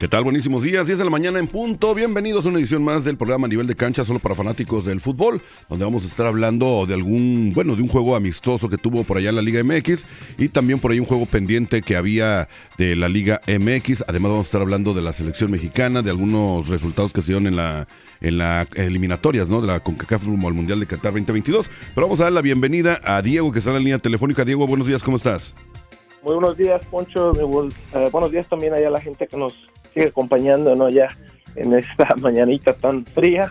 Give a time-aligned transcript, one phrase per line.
[0.00, 0.22] ¿Qué tal?
[0.22, 1.92] Buenísimos días, 10 de la mañana en punto.
[1.92, 5.42] Bienvenidos a una edición más del programa Nivel de Cancha, solo para fanáticos del fútbol,
[5.68, 9.18] donde vamos a estar hablando de algún, bueno, de un juego amistoso que tuvo por
[9.18, 10.06] allá en la Liga MX
[10.38, 14.04] y también por ahí un juego pendiente que había de la Liga MX.
[14.06, 17.48] Además vamos a estar hablando de la selección mexicana, de algunos resultados que se dieron
[17.48, 17.88] en la
[18.20, 19.60] en las eliminatorias, ¿no?
[19.60, 21.68] De la CONCACAF al Mundial de Qatar 2022.
[21.96, 24.44] Pero vamos a dar la bienvenida a Diego, que está en la línea telefónica.
[24.44, 25.56] Diego, buenos días, ¿cómo estás?
[26.22, 27.32] Muy buenos días, Poncho.
[27.32, 29.54] Eh, buenos días también a la gente que nos
[29.94, 30.88] sigue acompañando, ¿no?
[30.88, 31.08] Ya
[31.54, 33.48] en esta mañanita tan fría.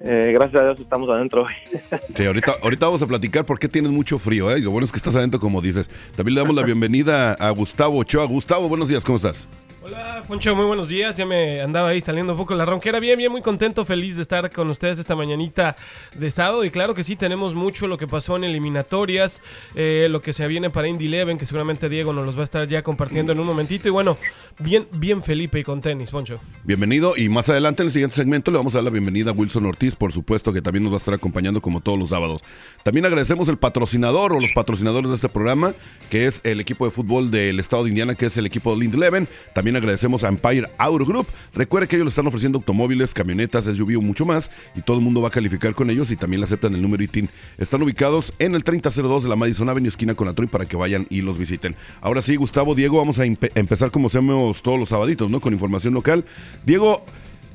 [0.00, 1.52] Eh, gracias a Dios estamos adentro hoy.
[2.16, 4.58] Sí, ahorita, ahorita vamos a platicar por qué tienes mucho frío, ¿eh?
[4.58, 5.88] lo bueno es que estás adentro, como dices.
[6.16, 8.24] También le damos la bienvenida a Gustavo Ochoa.
[8.24, 9.48] Gustavo, buenos días, ¿cómo estás?
[9.84, 11.16] Hola, Poncho, muy buenos días.
[11.16, 13.00] Ya me andaba ahí saliendo un poco la ronquera.
[13.00, 15.74] Bien, bien, muy contento, feliz de estar con ustedes esta mañanita
[16.16, 16.64] de sábado.
[16.64, 19.42] Y claro que sí, tenemos mucho lo que pasó en eliminatorias,
[19.74, 22.44] eh, lo que se viene para Indy Leven, que seguramente Diego nos los va a
[22.44, 23.88] estar ya compartiendo en un momentito.
[23.88, 24.16] Y bueno,
[24.60, 26.40] bien, bien Felipe y con tenis, Poncho.
[26.62, 27.16] Bienvenido.
[27.16, 29.66] Y más adelante, en el siguiente segmento, le vamos a dar la bienvenida a Wilson
[29.66, 32.42] Ortiz, por supuesto, que también nos va a estar acompañando como todos los sábados.
[32.84, 35.74] También agradecemos el patrocinador o los patrocinadores de este programa,
[36.08, 38.84] que es el equipo de fútbol del estado de Indiana, que es el equipo de
[38.84, 39.28] Indy Leven.
[39.54, 41.26] También agradecemos a Empire Auto Group.
[41.54, 45.20] Recuerde que ellos le están ofreciendo automóviles, camionetas, SUV mucho más y todo el mundo
[45.20, 47.28] va a calificar con ellos y también le aceptan el número ITIN.
[47.58, 50.76] Están ubicados en el 3002 de la Madison Avenue, esquina con la Troy, para que
[50.76, 51.74] vayan y los visiten.
[52.00, 55.40] Ahora sí, Gustavo, Diego, vamos a empezar como hacemos todos los sabaditos, ¿no?
[55.40, 56.24] Con información local.
[56.64, 57.04] Diego,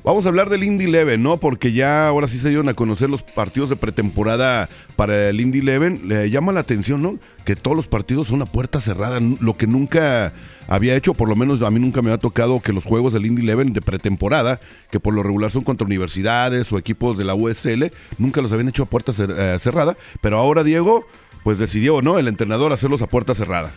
[0.08, 1.36] Vamos a hablar del Indy Leven, ¿no?
[1.36, 5.60] Porque ya ahora sí se dieron a conocer los partidos de pretemporada para el Indy
[5.60, 6.08] Leven.
[6.08, 7.18] Le llama la atención, ¿no?
[7.44, 10.32] Que todos los partidos son a puerta cerrada, lo que nunca
[10.66, 13.26] había hecho, por lo menos a mí nunca me ha tocado que los juegos del
[13.26, 17.34] Indy Leven de pretemporada, que por lo regular son contra universidades o equipos de la
[17.34, 19.94] USL, nunca los habían hecho a puerta eh, cerrada.
[20.22, 21.06] Pero ahora Diego,
[21.44, 22.18] pues decidió, ¿no?
[22.18, 23.72] El entrenador hacerlos a puerta cerrada.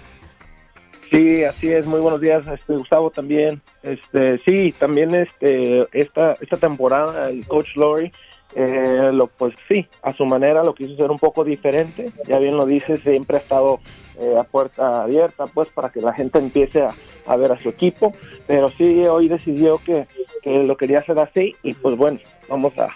[1.12, 1.86] Sí, así es.
[1.86, 3.62] Muy buenos días, este, Gustavo también.
[3.84, 8.14] Este, sí, también este, esta, esta temporada el coach Lori,
[8.56, 12.06] eh, lo, pues sí, a su manera lo quiso hacer un poco diferente.
[12.28, 13.82] Ya bien lo dice, siempre ha estado
[14.20, 16.92] eh, a puerta abierta, pues para que la gente empiece a,
[17.26, 18.14] a, ver a su equipo.
[18.48, 20.08] Pero sí, hoy decidió que,
[20.44, 22.88] que lo quería hacer así y pues bueno, vamos a,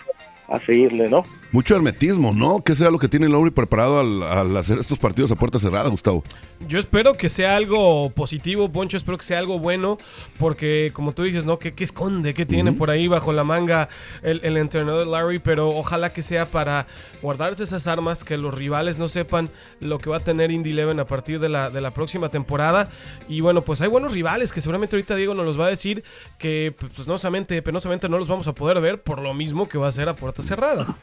[0.48, 1.24] a seguirle, ¿no?
[1.52, 2.64] Mucho hermetismo, ¿no?
[2.64, 6.24] ¿Qué será lo que tiene Lowry preparado al, hacer estos partidos a puerta cerrada, Gustavo?
[6.68, 9.98] Yo espero que sea algo positivo, Poncho, espero que sea algo bueno,
[10.38, 11.60] porque como tú dices, ¿no?
[11.60, 12.34] ¿Qué, qué esconde?
[12.34, 13.90] ¿Qué tiene por ahí bajo la manga
[14.22, 15.40] el, el entrenador Larry?
[15.40, 16.88] Pero ojalá que sea para
[17.22, 21.00] guardarse esas armas, que los rivales no sepan lo que va a tener Indy Eleven
[21.00, 22.90] a partir de la, de la próxima temporada.
[23.28, 26.04] Y bueno, pues hay buenos rivales que seguramente ahorita Diego nos los va a decir
[26.38, 29.88] que pues, penosamente, penosamente no los vamos a poder ver por lo mismo que va
[29.88, 30.96] a ser a puerta cerrada.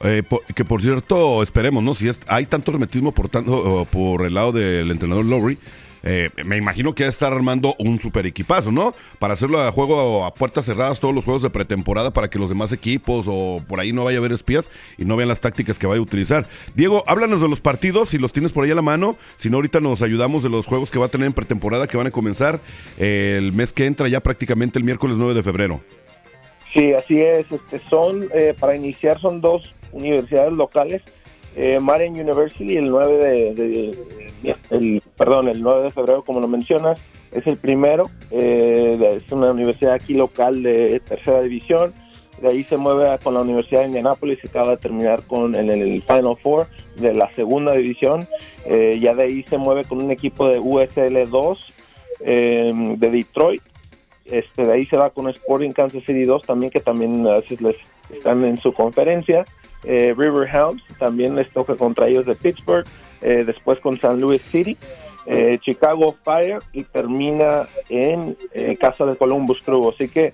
[0.00, 0.22] Eh,
[0.54, 1.94] que por cierto, esperemos, ¿no?
[1.94, 5.58] Si hay tanto hermetismo por, tanto, por el lado del entrenador Lowry,
[6.04, 8.94] eh, me imagino que estar armando un super equipazo, ¿no?
[9.18, 12.48] Para hacerlo a juego a puertas cerradas, todos los juegos de pretemporada, para que los
[12.48, 15.78] demás equipos o por ahí no vaya a haber espías y no vean las tácticas
[15.78, 16.46] que vaya a utilizar.
[16.76, 19.56] Diego, háblanos de los partidos, si los tienes por ahí a la mano, si no,
[19.56, 22.12] ahorita nos ayudamos de los juegos que va a tener en pretemporada, que van a
[22.12, 22.60] comenzar
[22.98, 25.80] el mes que entra, ya prácticamente el miércoles 9 de febrero.
[26.72, 27.50] Sí, así es.
[27.50, 31.02] Este, son, eh, para iniciar, son dos universidades locales.
[31.56, 33.90] Eh, Marian University, el 9 de,
[34.70, 37.00] el, perdón, el 9 de febrero, como lo mencionas,
[37.32, 38.10] es el primero.
[38.30, 41.92] Eh, es una universidad aquí local de tercera división.
[42.40, 46.00] De ahí se mueve con la Universidad de Indianapolis y acaba de terminar con el,
[46.02, 48.24] Final Four de la segunda división.
[48.66, 51.72] Eh, ya de ahí se mueve con un equipo de USL 2
[52.20, 53.62] de Detroit
[54.30, 57.60] este, de ahí se va con Sporting Kansas City 2 también, que también a veces
[57.60, 57.76] les
[58.10, 59.44] están en su conferencia.
[59.84, 62.86] Eh, River Hounds también les toca contra ellos de Pittsburgh.
[63.20, 64.76] Eh, después con San Luis City.
[65.26, 68.34] Eh, Chicago Fire y termina en
[68.80, 69.90] casa de Columbus Crew.
[69.90, 70.32] Así que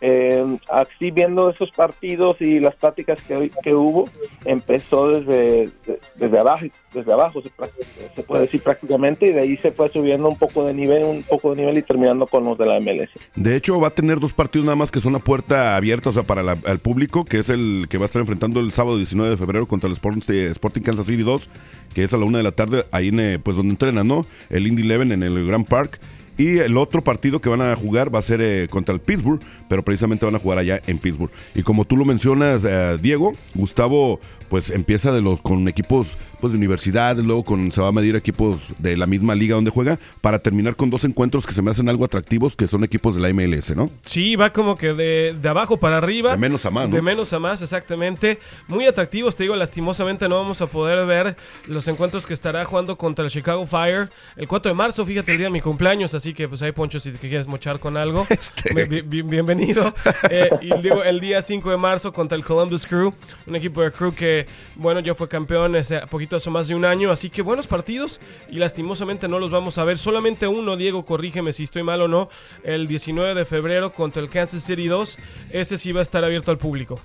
[0.00, 4.08] eh, así viendo esos partidos y las prácticas que, que hubo,
[4.46, 5.70] empezó desde,
[6.16, 10.38] desde abajo, desde abajo se, puede decir prácticamente, y de ahí se fue subiendo un
[10.38, 13.10] poco de nivel, un poco de nivel y terminando con los de la MLS.
[13.36, 16.12] De hecho, va a tener dos partidos nada más que son a puerta abierta, o
[16.12, 19.30] sea, para el público, que es el que va a estar enfrentando el sábado 19
[19.30, 21.48] de febrero contra el Sporting, Sporting Kansas City 2,
[21.94, 24.24] que es a la una de la tarde, ahí en, pues donde entrenan, ¿no?
[24.48, 26.00] El Indy Eleven en el Grand Park
[26.40, 29.38] Y el otro partido que van a jugar va a ser eh, contra el Pittsburgh,
[29.68, 31.30] pero precisamente van a jugar allá en Pittsburgh.
[31.54, 36.52] Y como tú lo mencionas, eh, Diego, Gustavo pues empieza de los con equipos pues
[36.52, 39.98] de universidad, luego con se va a medir equipos de la misma liga donde juega
[40.20, 43.20] para terminar con dos encuentros que se me hacen algo atractivos que son equipos de
[43.20, 43.88] la MLS, ¿no?
[44.02, 46.32] Sí, va como que de, de abajo para arriba.
[46.32, 46.96] De menos a más, ¿no?
[46.96, 48.40] De menos a más, exactamente.
[48.66, 51.36] Muy atractivos, te digo, lastimosamente no vamos a poder ver
[51.68, 55.38] los encuentros que estará jugando contra el Chicago Fire el 4 de marzo, fíjate el
[55.38, 58.26] día de mi cumpleaños, así que pues hay Poncho si te quieres mochar con algo.
[58.30, 58.84] Este.
[58.86, 59.92] Bi- bi- bienvenido.
[60.30, 63.12] Eh, y digo, el día 5 de marzo contra el Columbus Crew,
[63.46, 64.46] un equipo de Crew que,
[64.76, 68.20] bueno, ya fue campeón hace poquito hace más de un año, así que buenos partidos
[68.48, 69.98] y lastimosamente no los vamos a ver.
[69.98, 72.28] Solamente uno, Diego, corrígeme si estoy mal o no,
[72.64, 75.18] el 19 de febrero contra el Kansas City 2,
[75.52, 77.00] ese sí va a estar abierto al público.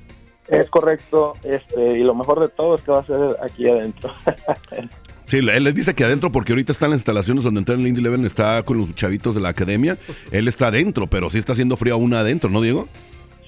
[0.48, 4.14] Es correcto, este, y lo mejor de todo es que va a ser aquí adentro.
[5.26, 7.86] Sí, él les dice que adentro porque ahorita está en las instalaciones donde entra el
[7.86, 9.98] Indy Eleven, está con los chavitos de la academia.
[10.32, 12.88] Él está adentro, pero sí está haciendo frío aún adentro, ¿no, Diego?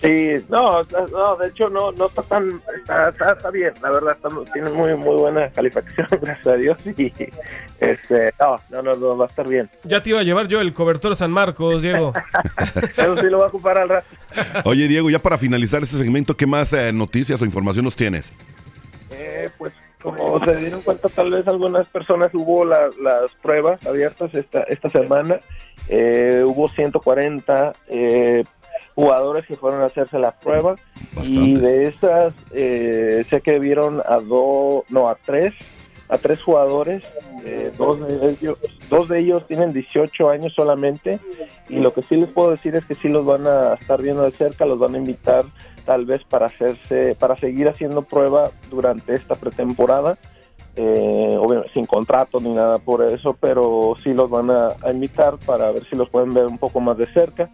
[0.01, 4.15] Sí, no, no, de hecho no, no está tan, está, está, está bien, la verdad,
[4.15, 7.12] está, tiene muy, muy buena calificación, gracias a Dios, y
[7.80, 9.68] este, no, no, no, no, va a estar bien.
[9.85, 12.13] Ya te iba a llevar yo el cobertor San Marcos, Diego.
[12.95, 14.15] Eso sí lo voy a ocupar al rato.
[14.65, 18.31] Oye, Diego, ya para finalizar este segmento, ¿qué más eh, noticias o información nos tienes?
[19.09, 19.73] Eh, pues
[20.15, 24.89] como se dieron cuenta tal vez algunas personas hubo la- las pruebas abiertas esta esta
[24.89, 25.38] semana.
[25.89, 28.44] Eh, hubo 140 eh,
[28.95, 30.75] jugadores que fueron a hacerse la prueba.
[31.24, 35.54] Y de esas eh, sé que vieron a dos no a tres
[36.09, 37.04] a tres jugadores
[37.45, 38.57] eh, dos de ellos
[38.89, 41.19] dos de ellos tienen 18 años solamente
[41.69, 44.24] y lo que sí les puedo decir es que sí los van a estar viendo
[44.24, 45.44] de cerca los van a invitar
[45.86, 50.18] tal vez para hacerse para seguir haciendo prueba durante esta pretemporada
[50.75, 55.38] eh, obviamente sin contrato ni nada por eso pero sí los van a, a invitar
[55.45, 57.50] para ver si los pueden ver un poco más de cerca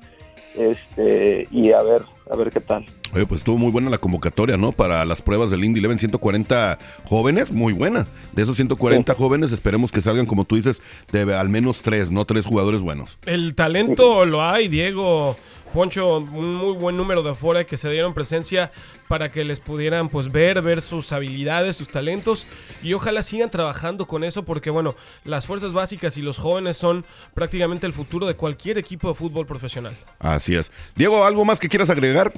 [0.56, 4.58] este y a ver a ver qué tal Oye, pues estuvo muy buena la convocatoria,
[4.58, 4.72] ¿no?
[4.72, 8.08] Para las pruebas del Indy Eleven, 140 jóvenes, muy buena.
[8.32, 10.82] De esos 140 jóvenes, esperemos que salgan, como tú dices,
[11.12, 12.26] de al menos tres, ¿no?
[12.26, 13.20] Tres jugadores buenos.
[13.28, 15.36] El talento lo hay, Diego.
[15.74, 18.72] Poncho, un muy buen número de afuera que se dieron presencia
[19.08, 22.46] para que les pudieran pues ver, ver sus habilidades, sus talentos
[22.84, 27.04] y ojalá sigan trabajando con eso porque bueno, las fuerzas básicas y los jóvenes son
[27.34, 29.98] prácticamente el futuro de cualquier equipo de fútbol profesional.
[30.20, 30.72] Así es.
[30.96, 32.32] Diego, ¿algo más que quieras agregar?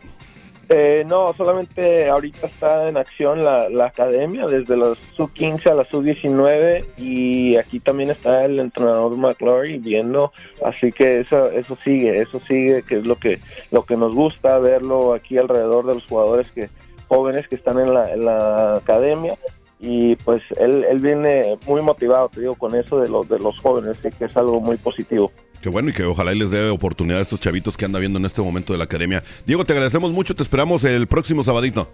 [0.69, 5.85] Eh, no, solamente ahorita está en acción la, la academia, desde la sub-15 a la
[5.85, 10.31] sub-19 y aquí también está el entrenador McClory viendo,
[10.63, 13.39] así que eso, eso sigue, eso sigue, que es lo que,
[13.71, 16.69] lo que nos gusta verlo aquí alrededor de los jugadores que
[17.07, 19.35] jóvenes que están en la, en la academia
[19.79, 23.59] y pues él, él viene muy motivado, te digo, con eso de los, de los
[23.59, 25.31] jóvenes, que es algo muy positivo.
[25.65, 28.19] Qué bueno y que ojalá y les dé oportunidad a estos chavitos que anda viendo
[28.19, 29.23] en este momento de la academia.
[29.47, 31.91] Diego, te agradecemos mucho, te esperamos el próximo sabadito.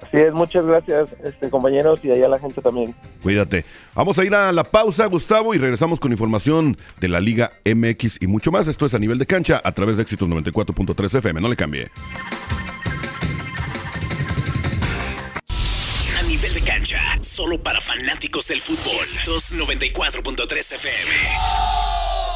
[0.00, 2.94] Así es, muchas gracias este compañeros y allá la gente también.
[3.22, 3.66] Cuídate.
[3.94, 8.16] Vamos a ir a la pausa, Gustavo, y regresamos con información de la Liga MX
[8.22, 8.66] y mucho más.
[8.66, 11.42] Esto es a nivel de cancha a través de Éxitos 94.3 FM.
[11.42, 11.90] No le cambie.
[16.18, 19.04] A nivel de cancha, solo para fanáticos del fútbol.
[19.04, 22.35] 294.3 FM.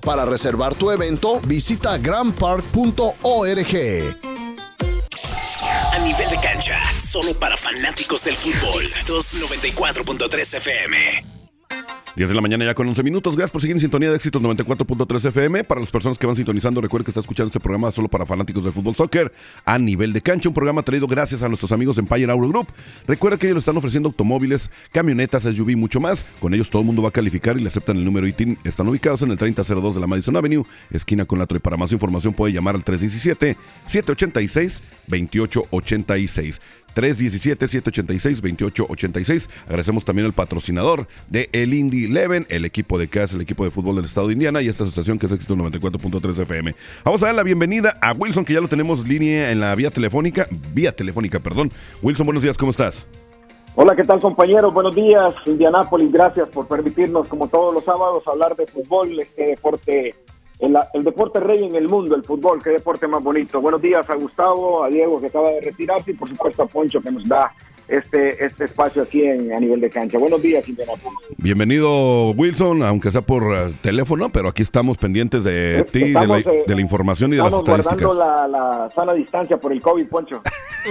[0.00, 3.14] Para reservar tu evento, visita grandpark.org.
[5.92, 8.82] A nivel de cancha, solo para fanáticos del fútbol.
[9.06, 11.39] 294.3 FM.
[12.16, 13.36] 10 de la mañana ya con 11 minutos.
[13.36, 15.64] Gracias por seguir en sintonía de éxitos 94.3 FM.
[15.64, 18.64] Para las personas que van sintonizando, recuerden que está escuchando este programa solo para fanáticos
[18.64, 19.32] de fútbol soccer
[19.64, 20.48] a nivel de cancha.
[20.48, 22.68] Un programa traído gracias a nuestros amigos en Empire Auto Group.
[23.06, 26.24] Recuerda que ellos le están ofreciendo automóviles, camionetas, SUV y mucho más.
[26.40, 28.58] Con ellos todo el mundo va a calificar y le aceptan el número ITIN.
[28.64, 31.60] Están ubicados en el 3002 de la Madison Avenue, esquina con la Troy.
[31.60, 36.60] Para más información puede llamar al 317 786 2886.
[36.94, 39.48] 317-786-2886.
[39.66, 43.70] Agradecemos también al patrocinador de el Indy Eleven, el equipo de casa, el equipo de
[43.70, 46.74] fútbol del estado de Indiana y esta asociación que es Éxito 94.3 FM.
[47.04, 49.90] Vamos a dar la bienvenida a Wilson, que ya lo tenemos línea en la vía
[49.90, 51.70] telefónica, vía telefónica, perdón.
[52.02, 53.06] Wilson, buenos días, ¿cómo estás?
[53.76, 54.74] Hola, ¿qué tal compañeros?
[54.74, 56.10] Buenos días, Indianápolis.
[56.10, 60.14] Gracias por permitirnos, como todos los sábados, hablar de fútbol, este deporte
[60.60, 63.60] el, el, deporte rey en el mundo, el fútbol, qué deporte más bonito.
[63.60, 67.00] Buenos días a Gustavo, a Diego que acaba de retirarse y por supuesto a Poncho
[67.00, 67.52] que nos da
[67.90, 70.16] este, este espacio aquí en, a nivel de cancha.
[70.18, 71.18] Buenos días, Indianapolis.
[71.38, 76.52] Bienvenido, Wilson, aunque sea por uh, teléfono, pero aquí estamos pendientes de ti, estamos, de,
[76.52, 77.94] la, de, la, información y de las estadísticas.
[77.94, 80.40] Estamos guardando la, la, sana distancia por el COVID, Poncho.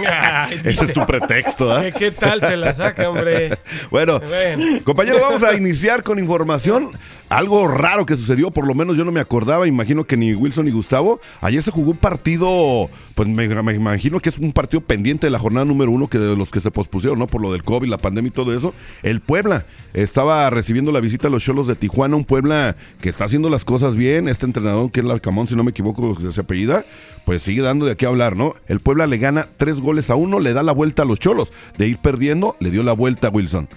[0.06, 1.92] Ay, Ese es tu pretexto, ¿eh?
[1.92, 3.58] ¿Qué, ¿Qué, tal se la saca, hombre?
[3.92, 6.92] bueno, bueno, compañero, vamos a iniciar con información.
[7.30, 10.66] Algo raro que sucedió, por lo menos yo no me acordaba, imagino que ni Wilson
[10.66, 11.20] ni Gustavo.
[11.42, 15.38] Ayer se jugó un partido, pues me, imagino que es un partido pendiente de la
[15.38, 17.28] jornada número uno que de los que se pospusieron, ¿no?
[17.28, 18.74] Por lo del COVID, la pandemia y todo eso.
[19.04, 23.26] El Puebla estaba recibiendo la visita a los Cholos de Tijuana, un Puebla que está
[23.26, 24.28] haciendo las cosas bien.
[24.28, 26.84] Este entrenador, que es Larcamón, si no me equivoco, de su apellida,
[27.26, 28.56] pues sigue dando de qué hablar, ¿no?
[28.68, 31.54] El Puebla le gana tres goles a uno, le da la vuelta a los Cholos.
[31.78, 33.68] De ir perdiendo, le dio la vuelta a Wilson.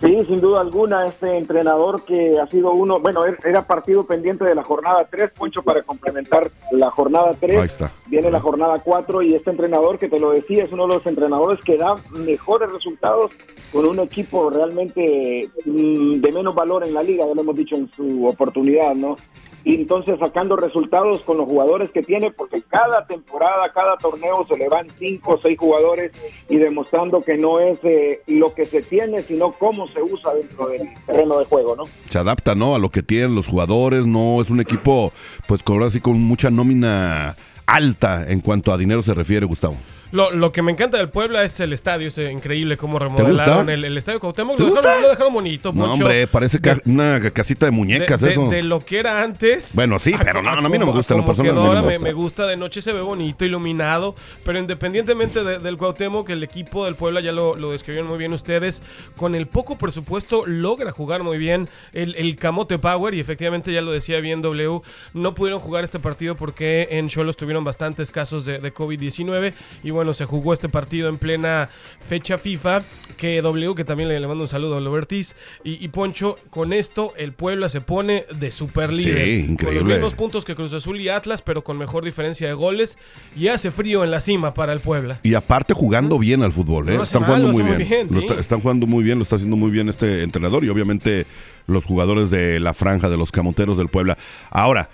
[0.00, 4.54] Sí, sin duda alguna, este entrenador que ha sido uno, bueno, era partido pendiente de
[4.54, 7.58] la jornada 3, Poncho, para complementar la jornada 3.
[7.58, 7.90] Ahí está.
[8.06, 11.06] Viene la jornada 4 y este entrenador que te lo decía es uno de los
[11.06, 13.30] entrenadores que da mejores resultados
[13.72, 17.76] con un equipo realmente mmm, de menos valor en la liga, ya lo hemos dicho
[17.76, 19.16] en su oportunidad, ¿no?
[19.64, 24.56] Y entonces sacando resultados con los jugadores que tiene, porque cada temporada, cada torneo se
[24.56, 26.12] le van cinco o seis jugadores
[26.48, 30.68] y demostrando que no es eh, lo que se tiene, sino cómo se usa dentro
[30.68, 31.84] del terreno de juego, ¿no?
[32.08, 32.74] Se adapta, ¿no?
[32.74, 35.12] A lo que tienen los jugadores, no es un equipo,
[35.48, 37.34] pues, así, con mucha nómina
[37.66, 39.76] alta en cuanto a dinero se refiere, Gustavo.
[40.14, 43.84] Lo, lo, que me encanta del Puebla es el estadio, es increíble cómo remodelaron el,
[43.84, 44.60] el, estadio Cuauhtémoc.
[44.60, 46.04] Lo dejaron, lo dejaron, bonito, No, mucho.
[46.04, 48.48] hombre, parece ca una casita de muñecas de, eso.
[48.48, 49.74] De, lo que era antes.
[49.74, 51.16] Bueno, sí, pero no, no, a mí no me gusta.
[51.16, 52.46] Lo personal, ahora me, me, gusta.
[52.46, 54.14] De noche se ve bonito, iluminado.
[54.44, 58.32] Pero independientemente de, del Cuauhtémoc, el equipo del Puebla ya lo, lo, describieron muy bien
[58.32, 58.82] ustedes.
[59.16, 63.14] Con el poco presupuesto logra jugar muy bien el, el Camote Power.
[63.14, 64.80] Y efectivamente, ya lo decía bien W,
[65.12, 69.52] no pudieron jugar este partido porque en Cholos tuvieron bastantes casos de, de COVID-19.
[69.82, 71.68] Y bueno, se jugó este partido en plena
[72.06, 72.82] fecha FIFA.
[73.16, 75.36] Que W, que también le, le mando un saludo a Lobertis.
[75.62, 79.24] Y, y, Poncho, con esto el Puebla se pone de super líder.
[79.24, 79.80] Sí, increíble.
[79.80, 82.98] Con los mismos puntos que Cruz Azul y Atlas, pero con mejor diferencia de goles.
[83.36, 85.20] Y hace frío en la cima para el Puebla.
[85.22, 86.96] Y aparte jugando bien al fútbol, ¿eh?
[86.96, 87.88] No están mal, jugando muy bien.
[87.88, 88.26] bien lo sí.
[88.26, 90.64] está, están jugando muy bien, lo está haciendo muy bien este entrenador.
[90.64, 91.24] Y obviamente
[91.68, 94.18] los jugadores de la franja de los camoteros del Puebla.
[94.50, 94.90] Ahora,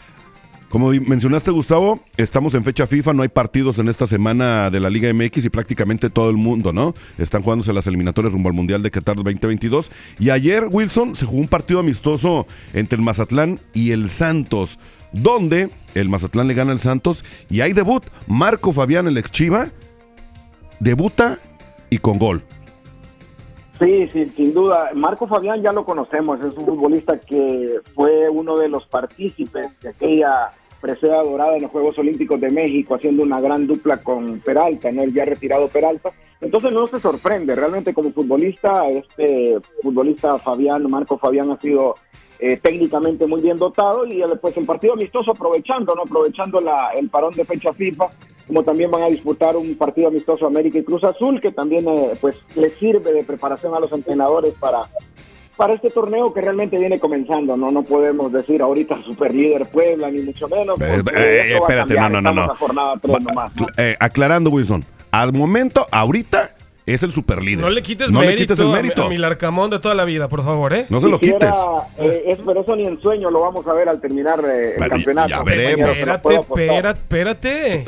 [0.70, 4.88] como mencionaste, Gustavo, estamos en fecha FIFA, no hay partidos en esta semana de la
[4.88, 6.94] Liga MX y prácticamente todo el mundo, ¿no?
[7.18, 9.90] Están jugándose las eliminatorias rumbo al Mundial de Qatar 2022.
[10.20, 14.78] Y ayer, Wilson, se jugó un partido amistoso entre el Mazatlán y el Santos,
[15.10, 18.04] donde el Mazatlán le gana al Santos y hay debut.
[18.28, 19.70] Marco Fabián, el ex Chiva,
[20.78, 21.40] debuta
[21.90, 22.44] y con gol.
[23.80, 24.90] Sí, sí, sin duda.
[24.94, 29.88] Marco Fabián ya lo conocemos, es un futbolista que fue uno de los partícipes de
[29.88, 30.50] aquella
[30.80, 35.02] presea dorada en los Juegos Olímpicos de México, haciendo una gran dupla con Peralta, ¿no?
[35.02, 36.10] El ya retirado Peralta.
[36.40, 41.94] Entonces no se sorprende, realmente como futbolista, este futbolista Fabián, Marco Fabián ha sido
[42.38, 46.02] eh, técnicamente muy bien dotado y después el partido amistoso aprovechando, ¿no?
[46.02, 48.06] Aprovechando la, el parón de fecha FIFA,
[48.46, 52.12] como también van a disputar un partido amistoso América y Cruz Azul, que también eh,
[52.20, 54.88] pues les sirve de preparación a los entrenadores para
[55.60, 60.10] para este torneo que realmente viene comenzando, no no podemos decir ahorita super líder Puebla
[60.10, 60.80] ni mucho menos.
[60.80, 62.54] Eh, eh, espérate, no, no, no, no.
[63.98, 66.52] aclarando, Wilson, al momento, ahorita
[66.86, 67.60] es el super líder.
[67.60, 70.06] No le quites, no mérito, le quites el mérito a mi, Larcamón de toda la
[70.06, 70.86] vida, por favor, ¿eh?
[70.88, 71.52] No se lo quites.
[71.98, 75.28] Eh, pero eso ni en sueño lo vamos a ver al terminar el campeonato.
[75.28, 75.90] Ya veremos.
[75.90, 77.84] Espérate, espérate, espérate.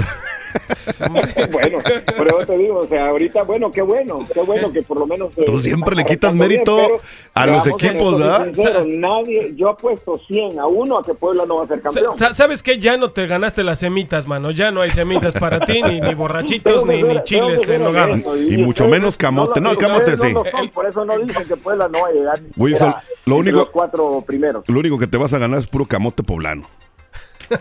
[1.53, 1.79] bueno,
[2.17, 5.31] pero te digo, o sea, ahorita, bueno, qué bueno, qué bueno que por lo menos.
[5.31, 7.01] Tú eh, siempre le quitas mérito
[7.35, 8.53] a los equipos, ¿verdad?
[8.87, 12.17] Nadie, yo apuesto 100 a 1 a que Puebla no va a ser campeón.
[12.35, 12.79] ¿Sabes qué?
[12.79, 14.51] Ya no te ganaste las semitas, mano.
[14.51, 18.19] Ya no hay semitas para ti, ni, ni borrachitos, ni, ni chiles en hogar.
[18.19, 19.61] Y, mucho menos camote.
[19.61, 20.35] No, camote sí.
[20.73, 22.41] por eso no dicen que Puebla no va a llegar.
[22.57, 22.95] Wilson,
[23.27, 24.69] lo único, los cuatro primeros.
[24.69, 26.67] Lo único que te vas a ganar es puro camote poblano.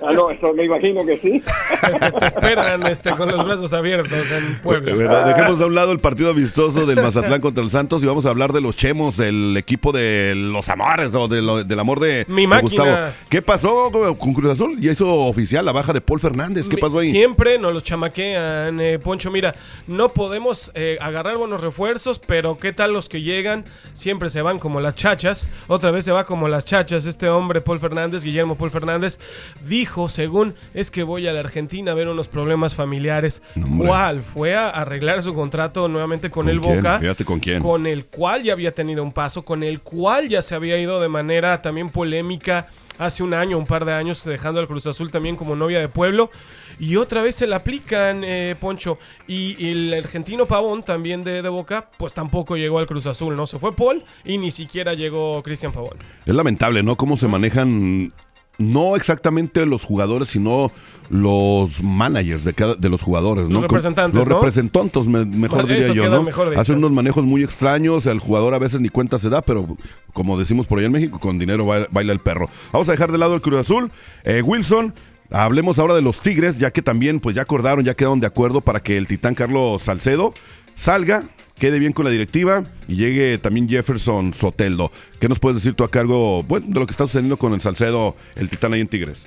[0.01, 1.43] Ah, no, eso me imagino que sí.
[2.19, 5.25] Te esperan este, con los brazos abiertos en Puebla.
[5.25, 8.29] Dejemos de un lado el partido vistoso del Mazatlán contra el Santos y vamos a
[8.29, 13.11] hablar de los Chemos, el equipo de los amores o del amor de, Mi Gustavo.
[13.29, 14.79] ¿Qué pasó con Cruz Azul?
[14.79, 16.67] Ya hizo oficial la baja de Paul Fernández.
[16.67, 17.11] ¿Qué pasó ahí?
[17.11, 19.31] Siempre nos los chamaquean, eh, Poncho.
[19.31, 19.53] Mira,
[19.87, 23.63] no podemos eh, agarrar buenos refuerzos, pero ¿qué tal los que llegan?
[23.93, 25.47] Siempre se van como las chachas.
[25.67, 29.19] Otra vez se va como las chachas este hombre, Paul Fernández, Guillermo Paul Fernández
[29.81, 33.41] dijo, según, es que voy a la Argentina a ver unos problemas familiares.
[33.79, 34.21] ¿Cuál?
[34.21, 36.99] Fue a arreglar su contrato nuevamente con, el Boca.
[36.99, 37.63] Fíjate con quién.
[37.63, 41.01] Con el cual ya había tenido un paso, con el cual ya se había ido
[41.01, 42.67] de manera también polémica
[42.99, 45.87] hace un año, un par de años, dejando al Cruz Azul también como novia de
[45.87, 46.29] pueblo.
[46.79, 48.99] Y otra vez se la aplican, eh, Poncho.
[49.27, 53.47] Y, el argentino Pavón, también de, de, Boca, pues tampoco llegó al Cruz Azul, ¿no?
[53.47, 55.97] Se fue Paul y ni siquiera llegó Cristian Pavón.
[56.23, 56.95] Es lamentable, ¿no?
[56.95, 58.13] Cómo se manejan
[58.61, 60.71] no exactamente los jugadores, sino
[61.09, 63.55] los managers de, cada, de los jugadores, ¿no?
[63.55, 66.25] Los representantes, Los representantes, mejor diría yo, ¿no?
[66.57, 69.75] Hacen unos manejos muy extraños, el jugador a veces ni cuenta se da, pero
[70.13, 72.49] como decimos por allá en México, con dinero baila el perro.
[72.71, 73.91] Vamos a dejar de lado el Cruz Azul.
[74.23, 74.93] Eh, Wilson,
[75.31, 78.61] hablemos ahora de los Tigres, ya que también pues ya acordaron, ya quedaron de acuerdo
[78.61, 80.33] para que el titán Carlos Salcedo
[80.75, 81.23] salga
[81.61, 84.89] quede bien con la directiva y llegue también Jefferson Soteldo.
[85.19, 87.61] ¿Qué nos puedes decir tú a cargo bueno, de lo que está sucediendo con el
[87.61, 89.21] Salcedo, el Titán ahí en Tigres?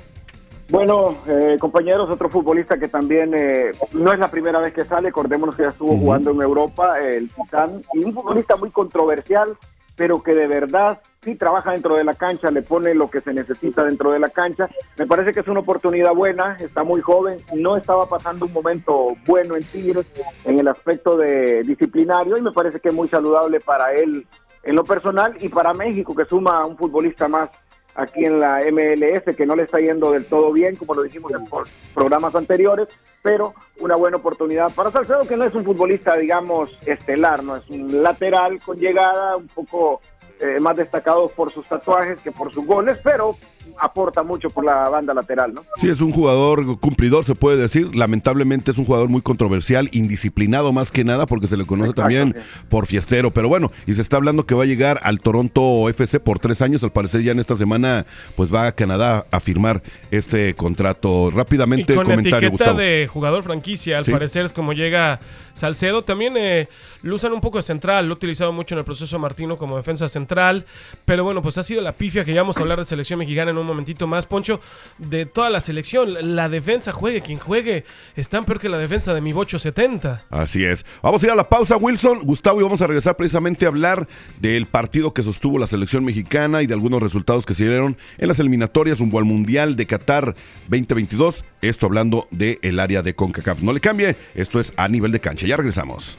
[0.69, 5.11] Bueno, eh, compañeros, otro futbolista que también eh, no es la primera vez que sale,
[5.11, 9.57] acordémonos que ya estuvo jugando en Europa, el Titán, y un futbolista muy controversial,
[9.97, 13.33] pero que de verdad sí trabaja dentro de la cancha, le pone lo que se
[13.33, 14.69] necesita dentro de la cancha.
[14.99, 19.17] Me parece que es una oportunidad buena, está muy joven, no estaba pasando un momento
[19.27, 20.07] bueno en Tigres
[20.45, 24.27] en el aspecto de disciplinario y me parece que es muy saludable para él
[24.65, 27.51] en lo personal y para México que suma un futbolista más
[27.95, 31.33] aquí en la MLS, que no le está yendo del todo bien, como lo dijimos
[31.33, 31.47] en
[31.95, 32.89] programas anteriores,
[33.23, 37.69] pero una buena oportunidad para Salcedo, que no es un futbolista, digamos, estelar, no es
[37.71, 40.01] un lateral con llegada, un poco
[40.41, 43.37] eh, más destacado por sus tatuajes que por sus goles, pero
[43.79, 45.63] aporta mucho por la banda lateral, ¿no?
[45.79, 47.95] Sí, es un jugador cumplidor, se puede decir.
[47.95, 52.35] Lamentablemente es un jugador muy controversial, indisciplinado más que nada, porque se le conoce también
[52.69, 53.31] por fiestero.
[53.31, 56.63] Pero bueno, y se está hablando que va a llegar al Toronto FC por tres
[56.63, 56.83] años.
[56.85, 61.31] Al parecer ya en esta semana, pues va a Canadá a firmar este contrato.
[61.31, 65.21] Rápidamente, y con comentario, etiqueta de jugador franquicia, al parecer es como llega
[65.53, 66.03] Salcedo.
[66.03, 66.69] También eh,
[67.03, 69.77] lo usan un poco de central, lo ha utilizado mucho en el proceso Martino como
[69.77, 70.67] defensa central.
[71.05, 73.53] Pero bueno, pues ha sido la pifia que ya vamos a hablar de selección mexicana
[73.59, 74.61] un momentito más, Poncho,
[74.99, 76.37] de toda la selección.
[76.37, 77.85] La defensa, juegue quien juegue,
[78.17, 80.25] están peor que la defensa de mi Bocho 70.
[80.31, 80.85] Así es.
[81.03, 82.21] Vamos a ir a la pausa, Wilson.
[82.23, 84.09] Gustavo, y vamos a regresar precisamente a hablar
[84.41, 88.29] del partido que sostuvo la selección mexicana y de algunos resultados que se dieron en
[88.29, 90.35] las eliminatorias rumbo al Mundial de Qatar
[90.69, 91.45] 2022.
[91.63, 93.63] Esto hablando del área de CONCACAF.
[93.63, 95.47] No le cambie, esto es a nivel de cancha.
[95.47, 96.19] Ya regresamos.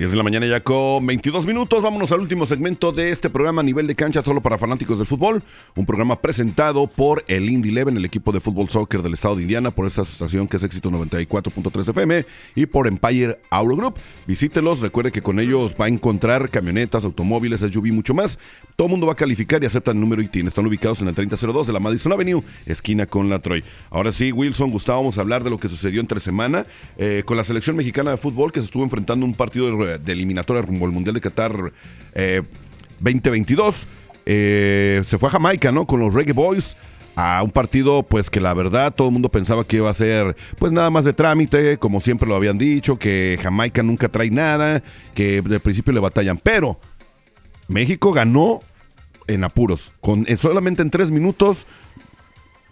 [0.00, 1.82] 10 de la mañana ya con 22 minutos.
[1.82, 5.42] Vámonos al último segmento de este programa nivel de cancha solo para fanáticos del fútbol.
[5.76, 9.42] Un programa presentado por el Indy Eleven, el equipo de fútbol soccer del estado de
[9.42, 12.24] Indiana, por esta asociación que es éxito 94.3 FM
[12.56, 13.96] y por Empire Auto Group.
[14.26, 18.38] Visítelos, recuerde que con ellos va a encontrar camionetas, automóviles, SUV y mucho más.
[18.76, 20.46] Todo el mundo va a calificar y acepta el número ITIN.
[20.46, 23.62] Están ubicados en el 3002 de la Madison Avenue, esquina con la Troy.
[23.90, 26.64] Ahora sí, Wilson, Gustavo, vamos a hablar de lo que sucedió entre semana
[26.96, 30.12] eh, con la selección mexicana de fútbol que se estuvo enfrentando un partido de, de
[30.12, 31.72] eliminatoria rumbo al Mundial de Qatar
[32.14, 32.42] eh,
[33.00, 33.86] 2022.
[34.26, 35.86] Eh, se fue a Jamaica, ¿no?
[35.86, 36.76] Con los Reggae Boys
[37.16, 40.36] a un partido pues que la verdad todo el mundo pensaba que iba a ser
[40.58, 44.82] pues nada más de trámite, como siempre lo habían dicho, que Jamaica nunca trae nada,
[45.14, 46.78] que de principio le batallan, pero
[47.68, 48.60] México ganó
[49.26, 51.66] en apuros, con en- solamente en tres minutos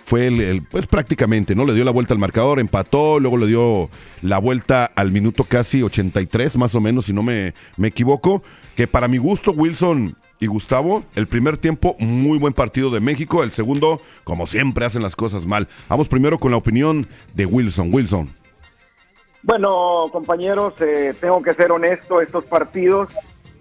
[0.09, 1.66] fue el, pues prácticamente, ¿no?
[1.66, 3.90] Le dio la vuelta al marcador, empató, luego le dio
[4.23, 8.42] la vuelta al minuto casi 83, más o menos, si no me, me equivoco.
[8.75, 13.44] Que para mi gusto, Wilson y Gustavo, el primer tiempo, muy buen partido de México.
[13.44, 15.68] El segundo, como siempre, hacen las cosas mal.
[15.90, 17.90] Vamos primero con la opinión de Wilson.
[17.92, 18.31] Wilson.
[19.42, 23.12] Bueno, compañeros, eh, tengo que ser honesto, estos partidos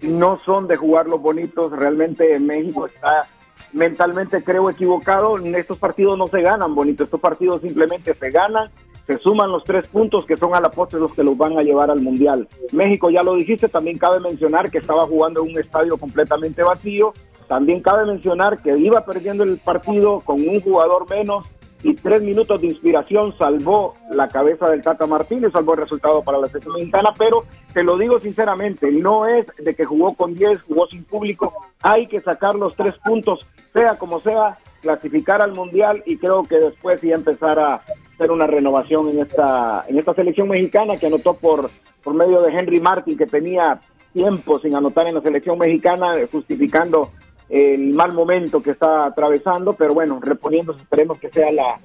[0.02, 3.28] no son de jugar los bonitos, realmente México está
[3.74, 8.70] mentalmente creo equivocado, estos partidos no se ganan bonitos, estos partidos simplemente se ganan,
[9.06, 11.62] se suman los tres puntos que son a la postre los que los van a
[11.62, 12.48] llevar al Mundial.
[12.74, 17.14] México, ya lo dijiste, también cabe mencionar que estaba jugando en un estadio completamente vacío,
[17.48, 21.48] también cabe mencionar que iba perdiendo el partido con un jugador menos
[21.88, 26.38] y tres minutos de inspiración salvó la cabeza del Tata Martínez, salvó el resultado para
[26.38, 30.64] la selección mexicana, pero te lo digo sinceramente, no es de que jugó con 10,
[30.64, 36.04] jugó sin público, hay que sacar los tres puntos, sea como sea, clasificar al Mundial
[36.06, 37.76] y creo que después sí empezar a
[38.16, 41.70] hacer una renovación en esta, en esta selección mexicana que anotó por,
[42.04, 43.80] por medio de Henry Martin, que tenía
[44.12, 47.12] tiempo sin anotar en la selección mexicana, justificando
[47.50, 51.76] el mal momento que está atravesando, pero bueno, reponiéndose, esperemos que sea la,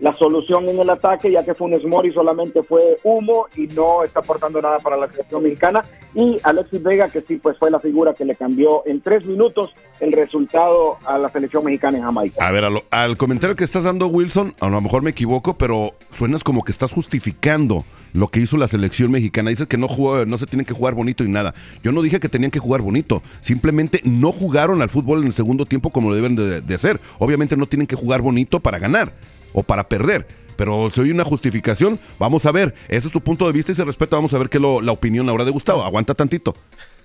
[0.00, 4.20] la solución en el ataque, ya que Funes Mori solamente fue humo y no está
[4.20, 5.82] aportando nada para la selección mexicana.
[6.14, 9.72] Y Alexis Vega, que sí, pues fue la figura que le cambió en tres minutos
[10.00, 12.46] el resultado a la selección mexicana en Jamaica.
[12.46, 15.92] A ver, al, al comentario que estás dando, Wilson, a lo mejor me equivoco, pero
[16.12, 17.84] suenas como que estás justificando
[18.14, 19.50] lo que hizo la selección mexicana.
[19.50, 21.54] Dices que no jugó, no se tienen que jugar bonito y nada.
[21.82, 23.22] Yo no dije que tenían que jugar bonito.
[23.42, 27.00] Simplemente no jugaron al fútbol en el segundo tiempo como lo deben de, de hacer.
[27.18, 29.12] Obviamente no tienen que jugar bonito para ganar
[29.52, 30.26] o para perder.
[30.56, 32.74] Pero si hay una justificación, vamos a ver.
[32.88, 34.16] Ese es tu punto de vista y se respeta.
[34.16, 35.82] Vamos a ver qué es lo- la opinión ahora de Gustavo.
[35.82, 36.54] Aguanta tantito.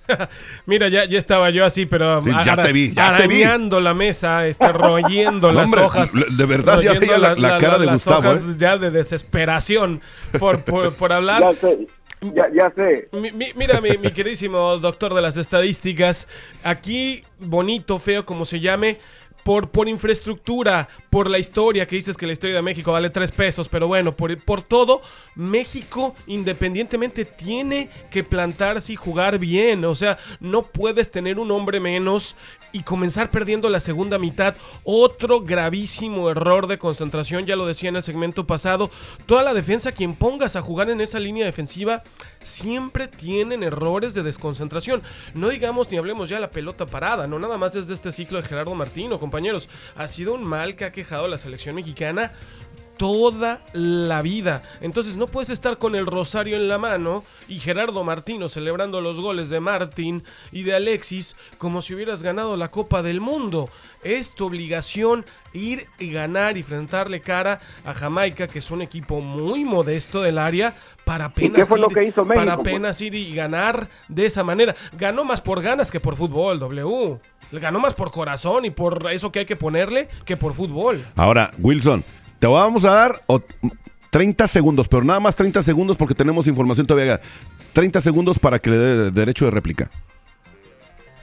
[0.66, 3.42] Mira, ya, ya estaba yo así, pero Sí, ya te vi, ya te vi.
[3.42, 6.12] arañando la mesa, este, royendo las hombre, hojas.
[6.12, 8.54] de verdad, ya veía la- la cara de las Gustavo, hojas ¿eh?
[8.58, 10.00] ya de desesperación
[10.38, 11.40] por, por, por hablar.
[11.42, 11.86] Ya sé,
[12.34, 13.06] ya, ya sé.
[13.18, 16.28] Mi- mi- mira, mi, mi queridísimo doctor de las estadísticas,
[16.62, 18.98] aquí bonito, feo, como se llame,
[19.46, 23.30] por, por infraestructura, por la historia, que dices que la historia de México vale tres
[23.30, 25.02] pesos, pero bueno, por, por todo,
[25.36, 31.78] México independientemente tiene que plantarse y jugar bien, o sea, no puedes tener un hombre
[31.78, 32.34] menos
[32.72, 34.56] y comenzar perdiendo la segunda mitad.
[34.82, 38.90] Otro gravísimo error de concentración, ya lo decía en el segmento pasado.
[39.26, 42.02] Toda la defensa, quien pongas a jugar en esa línea defensiva,
[42.46, 45.02] siempre tienen errores de desconcentración.
[45.34, 48.40] No digamos ni hablemos ya de la pelota parada, no nada más desde este ciclo
[48.40, 49.68] de Gerardo Martino, compañeros.
[49.96, 52.32] Ha sido un mal que ha quejado a la selección mexicana
[52.96, 54.62] toda la vida.
[54.80, 59.20] Entonces no puedes estar con el rosario en la mano y Gerardo Martino celebrando los
[59.20, 63.68] goles de Martín y de Alexis como si hubieras ganado la Copa del Mundo.
[64.02, 69.20] Es tu obligación ir y ganar y enfrentarle cara a Jamaica, que es un equipo
[69.20, 70.74] muy modesto del área,
[71.06, 72.66] para apenas, qué fue lo que hizo México, para pues?
[72.66, 74.74] apenas ir y ganar de esa manera.
[74.98, 77.18] Ganó más por ganas que por fútbol, W.
[77.52, 81.04] Ganó más por corazón y por eso que hay que ponerle que por fútbol.
[81.14, 82.02] Ahora, Wilson,
[82.40, 83.40] te vamos a dar o-
[84.10, 87.20] 30 segundos, pero nada más 30 segundos porque tenemos información todavía.
[87.72, 89.88] 30 segundos para que le dé derecho de réplica.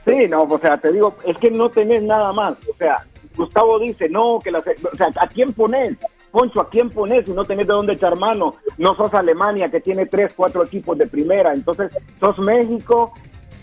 [0.06, 2.54] Sí, no, o sea, te digo, es que no tenés nada más.
[2.72, 3.04] O sea,
[3.36, 5.98] Gustavo dice, no, que la, o sea, ¿a quién pones?
[6.34, 8.56] Poncho, ¿a quién pones si no tenés de dónde echar mano?
[8.76, 11.54] No sos Alemania, que tiene tres, cuatro equipos de primera.
[11.54, 13.12] Entonces, sos México,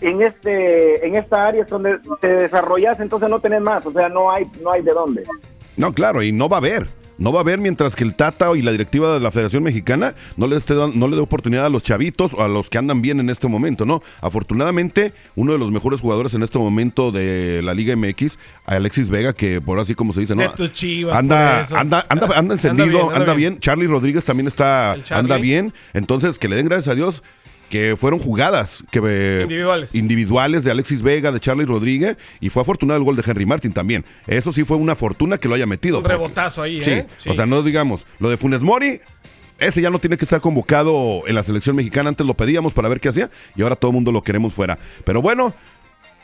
[0.00, 3.84] en este en esta área es donde te desarrollas, entonces no tenés más.
[3.84, 5.22] O sea, no hay no hay de dónde.
[5.76, 6.88] No, claro, y no va a haber.
[7.18, 10.14] No va a haber mientras que el Tata y la directiva de la Federación Mexicana
[10.36, 13.02] no le, esté no le dé oportunidad a los chavitos o a los que andan
[13.02, 14.02] bien en este momento, ¿no?
[14.20, 19.32] Afortunadamente, uno de los mejores jugadores en este momento de la Liga MX, Alexis Vega,
[19.32, 20.52] que por así como se dice, ¿no?
[20.72, 23.52] Chivas, anda, anda, anda, anda Anda encendido, bien, anda, anda bien.
[23.54, 23.60] bien.
[23.60, 25.72] Charlie Rodríguez también está, anda bien.
[25.94, 27.22] Entonces, que le den gracias a Dios
[27.72, 29.94] que fueron jugadas que eh, Individuales.
[29.94, 33.72] individuales de Alexis Vega, de Charlie Rodríguez, y fue afortunado el gol de Henry Martin
[33.72, 34.04] también.
[34.26, 35.96] Eso sí fue una fortuna que lo haya metido.
[35.96, 37.06] Un porque- rebotazo ahí, Sí, ¿eh?
[37.26, 39.00] o sea, no digamos, lo de Funes Mori,
[39.58, 42.10] ese ya no tiene que estar convocado en la selección mexicana.
[42.10, 44.76] Antes lo pedíamos para ver qué hacía y ahora todo el mundo lo queremos fuera.
[45.06, 45.54] Pero bueno,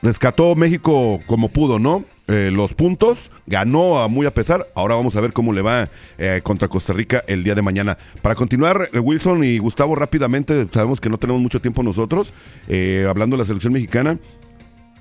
[0.03, 2.05] rescató México como pudo, ¿no?
[2.29, 4.67] Eh, los puntos, ganó a muy a pesar.
[4.75, 7.97] Ahora vamos a ver cómo le va eh, contra Costa Rica el día de mañana.
[8.21, 12.35] Para continuar, eh, Wilson y Gustavo, rápidamente, sabemos que no tenemos mucho tiempo nosotros,
[12.69, 14.19] eh, hablando de la selección mexicana.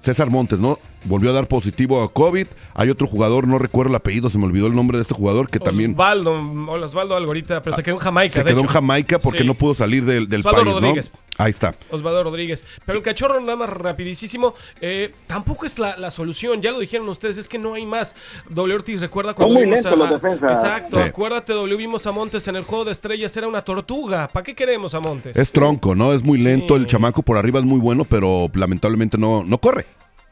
[0.01, 0.79] César Montes, ¿no?
[1.05, 2.47] Volvió a dar positivo a COVID.
[2.73, 5.49] Hay otro jugador, no recuerdo el apellido, se me olvidó el nombre de este jugador
[5.49, 6.33] que también Osvaldo,
[6.71, 8.33] Osvaldo algo ahorita, pero se quedó en Jamaica.
[8.33, 8.67] se de quedó en.
[8.67, 9.45] Jamaica porque Sí.
[9.47, 11.11] no pudo salir del, del Osvaldo país, Rodríguez.
[11.13, 11.19] ¿no?
[11.45, 11.75] Ahí está.
[11.91, 12.65] Osvaldo Rodríguez.
[12.85, 16.61] Pero el cachorro, nada más rapidísimo, eh, tampoco es la, la solución.
[16.63, 18.15] Ya lo dijeron ustedes, es que no hay más.
[18.49, 20.51] W Ortiz, recuerda cuando muy vimos lentos a-.
[20.51, 21.07] Exacto, Sí.
[21.09, 24.27] acuérdate, W vimos a Montes en el juego de estrellas, era una tortuga.
[24.27, 25.37] ¿Para qué queremos a Montes?
[25.37, 26.11] Es tronco, ¿no?
[26.13, 26.43] Es muy Sí.
[26.43, 29.85] lento, el chamaco por arriba es muy bueno, pero lamentablemente no, no corre.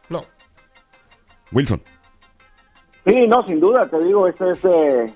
[0.09, 0.23] No.
[1.55, 1.81] Wilson.
[3.05, 5.15] Sí, no, sin duda, te digo, este es, eh,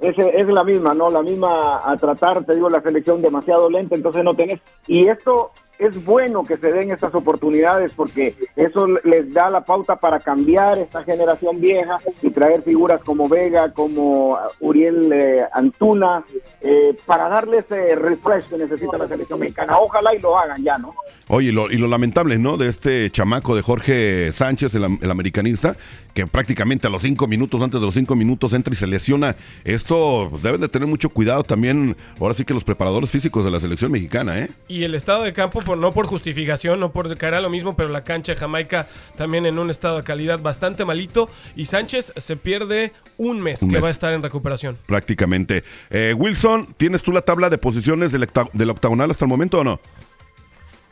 [0.00, 1.08] es la misma, ¿no?
[1.08, 4.60] La misma a tratar, te digo, la selección demasiado lenta, entonces no tenés.
[4.86, 9.96] Y esto es bueno que se den estas oportunidades porque eso les da la pauta
[9.96, 16.24] para cambiar esta generación vieja y traer figuras como Vega, como Uriel eh, Antuna,
[16.60, 19.78] eh, para darle ese refresh que necesita la selección mexicana.
[19.78, 20.94] Ojalá y lo hagan ya, ¿no?
[21.30, 22.56] Oye, y lo, y lo lamentable, ¿no?
[22.56, 25.76] De este chamaco de Jorge Sánchez, el, am- el americanista,
[26.14, 29.36] que prácticamente a los cinco minutos, antes de los cinco minutos, entra y se lesiona.
[29.64, 33.50] Esto pues, deben de tener mucho cuidado también, ahora sí que los preparadores físicos de
[33.50, 34.48] la selección mexicana, ¿eh?
[34.68, 37.76] Y el estado de campo, por, no por justificación, no por caer a lo mismo,
[37.76, 38.86] pero la cancha de Jamaica
[39.18, 41.28] también en un estado de calidad bastante malito.
[41.54, 43.84] Y Sánchez se pierde un mes Un que mes.
[43.84, 44.78] va a estar en recuperación.
[44.86, 45.62] Prácticamente.
[45.90, 49.78] Eh, Wilson, ¿tienes tú la tabla de posiciones del octagonal hasta el momento o no?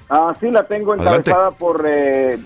[0.09, 1.31] Ah, sí, la tengo Adelante.
[1.31, 1.85] encabezada por...
[1.87, 2.39] eh, eh,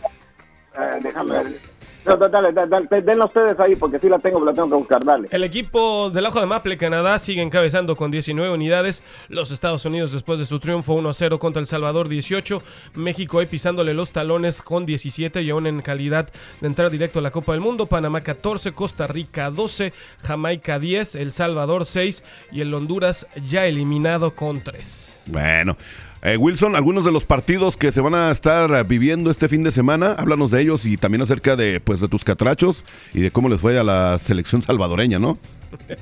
[1.02, 1.70] déjame ver.
[2.06, 4.74] No, dale, dale, dale, denla ustedes ahí porque sí la tengo, pero la tengo que
[4.76, 5.28] buscar, dale.
[5.30, 9.02] El equipo del Ojo de Maple, Canadá, sigue encabezando con 19 unidades.
[9.28, 12.62] Los Estados Unidos, después de su triunfo 1-0 contra El Salvador, 18.
[12.94, 16.30] México ahí pisándole los talones con 17 y aún en calidad
[16.62, 17.84] de entrar directo a la Copa del Mundo.
[17.84, 19.92] Panamá 14, Costa Rica 12,
[20.22, 25.20] Jamaica 10, El Salvador 6 y el Honduras ya eliminado con 3.
[25.26, 25.76] Bueno.
[26.22, 29.70] Eh, Wilson, algunos de los partidos que se van a estar viviendo este fin de
[29.70, 33.48] semana, háblanos de ellos y también acerca de, pues, de tus catrachos y de cómo
[33.48, 35.38] les fue a la selección salvadoreña, ¿no?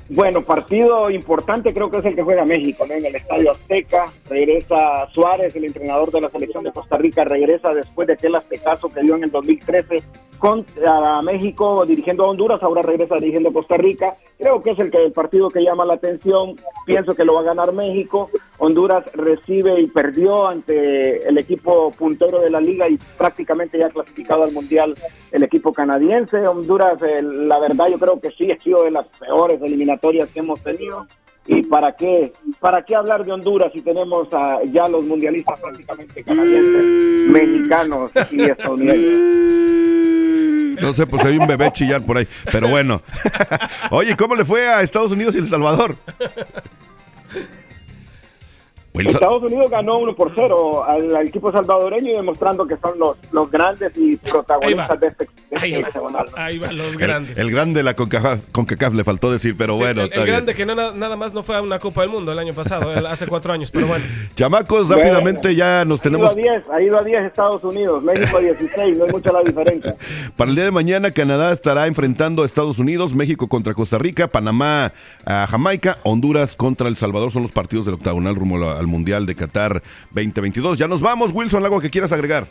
[0.09, 2.95] Bueno, partido importante creo que es el que juega México, ¿no?
[2.95, 7.73] En el Estadio Azteca, regresa Suárez, el entrenador de la selección de Costa Rica, regresa
[7.73, 10.03] después de aquel aztecazo que dio en el 2013
[10.39, 14.15] contra México dirigiendo a Honduras, ahora regresa dirigiendo a Costa Rica.
[14.37, 17.41] Creo que es el, que, el partido que llama la atención, pienso que lo va
[17.41, 18.29] a ganar México.
[18.57, 24.43] Honduras recibe y perdió ante el equipo puntero de la liga y prácticamente ya clasificado
[24.43, 24.95] al Mundial
[25.31, 26.47] el equipo canadiense.
[26.47, 30.39] Honduras, eh, la verdad yo creo que sí ha sido de las peores eliminatorias que
[30.39, 31.05] hemos tenido.
[31.51, 32.31] ¿Y para qué?
[32.59, 36.83] ¿Para qué hablar de Honduras si tenemos a ya los mundialistas prácticamente canadienses,
[37.27, 40.79] mexicanos y estadounidenses?
[40.79, 42.27] No sé, pues hay un bebé chillar por ahí.
[42.51, 43.01] Pero bueno.
[43.89, 45.95] Oye, ¿cómo le fue a Estados Unidos y El Salvador?
[49.07, 53.17] Estados Unidos ganó 1 por 0 al, al, equipo salvadoreño y demostrando que son los,
[53.31, 56.25] los grandes y protagonistas de este, de ahí, este va.
[56.35, 57.37] ahí va, los grandes.
[57.37, 60.03] El, el grande de la CONCACAF, CONCACAF, le faltó decir, pero sí, bueno.
[60.03, 62.39] El, el grande que no, nada más no fue a una Copa del Mundo el
[62.39, 64.05] año pasado, hace cuatro años, pero bueno.
[64.35, 66.35] Chamacos, bueno, rápidamente ya nos ha tenemos...
[66.35, 69.31] Ido a 10, ha ido a 10 Estados Unidos, México a 16, no hay mucha
[69.31, 69.95] la diferencia.
[70.37, 74.27] Para el día de mañana, Canadá estará enfrentando a Estados Unidos, México contra Costa Rica,
[74.27, 74.91] Panamá
[75.25, 77.31] a Jamaica, Honduras contra El Salvador.
[77.31, 80.77] Son los partidos del octagonal rumbo al Mundial de Qatar 2022.
[80.77, 82.47] Ya nos vamos, Wilson, algo que quieras agregar.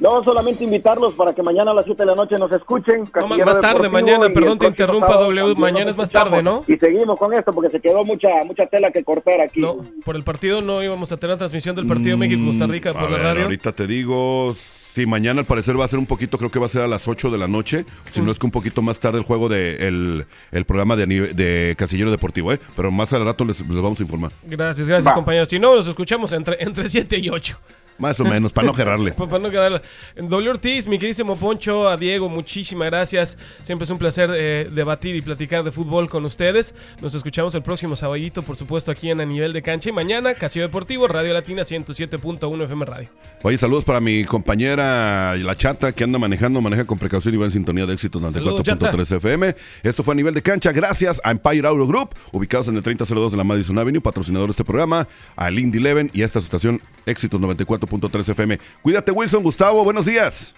[0.00, 3.04] No, solamente invitarlos para que mañana a las 7 de la noche nos escuchen.
[3.14, 6.64] No, más tarde, mañana, perdón, te interrumpa W, mañana es más tarde, ¿no?
[6.66, 9.60] Y seguimos con esto porque se quedó mucha mucha tela que cortar aquí.
[9.60, 13.10] No, por el partido no íbamos a tener transmisión del partido mm, México-Costa Rica por
[13.10, 13.42] la ver, radio.
[13.44, 14.54] Ahorita te digo,
[14.94, 16.86] Sí, mañana al parecer va a ser un poquito, creo que va a ser a
[16.86, 19.48] las 8 de la noche, si no es que un poquito más tarde el juego
[19.48, 22.58] de el, el programa de, de Casillero Deportivo, ¿eh?
[22.76, 24.32] Pero más al rato les, les vamos a informar.
[24.42, 25.14] Gracias, gracias va.
[25.14, 25.48] compañeros.
[25.48, 27.58] Si no, los escuchamos entre, entre 7 y 8.
[28.02, 29.12] Más o menos, para no gerrarle.
[29.16, 29.80] para no quedarle.
[30.16, 33.38] W Ortiz, mi queridísimo Poncho, a Diego, muchísimas gracias.
[33.62, 36.74] Siempre es un placer eh, debatir y platicar de fútbol con ustedes.
[37.00, 39.90] Nos escuchamos el próximo sabadito, por supuesto, aquí en A Nivel de Cancha.
[39.90, 43.08] Y mañana, Casio Deportivo, Radio Latina 107.1 FM Radio.
[43.44, 47.44] Oye, saludos para mi compañera La Chata, que anda manejando, maneja con precaución y va
[47.44, 49.54] en sintonía de éxito 94.3 FM.
[49.84, 53.30] Esto fue A Nivel de Cancha, gracias a Empire Auto Group, ubicados en el 3002
[53.30, 56.80] de la Madison Avenue, patrocinador de este programa, a Lindy Leven y a esta estación
[57.06, 57.91] Éxitos 94.
[57.92, 58.58] 104.3 FM.
[58.82, 59.42] Cuídate, Wilson.
[59.42, 60.54] Gustavo, buenos días.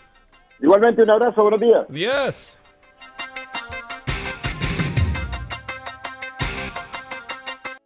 [0.61, 1.85] Igualmente, un abrazo, buenos días.
[1.89, 2.59] Días.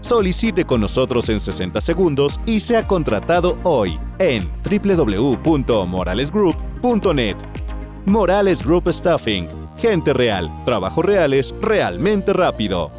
[0.00, 7.36] Solicite con nosotros en 60 segundos y sea contratado hoy en www.moralesgroup.net.
[8.06, 9.48] Morales Group Staffing.
[9.78, 12.90] Gente real, trabajos reales, realmente rápido.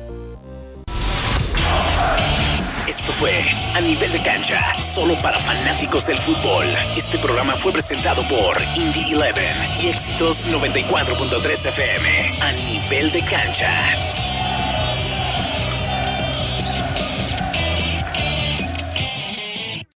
[2.88, 3.32] Esto fue
[3.74, 6.66] A Nivel de Cancha, solo para fanáticos del fútbol.
[6.98, 9.32] Este programa fue presentado por Indie 11
[9.82, 12.10] y Éxitos 94.3 FM.
[12.42, 13.72] A Nivel de Cancha.